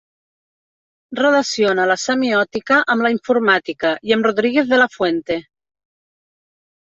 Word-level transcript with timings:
Relaciona 1.19 1.85
la 1.91 1.97
Semiòtica 2.03 2.77
amb 2.95 3.05
la 3.07 3.11
Informàtica 3.17 3.93
i 4.11 4.17
amb 4.17 4.29
Rodríguez 4.31 4.73
de 4.73 4.81
la 4.81 4.89
Fuente. 4.97 5.39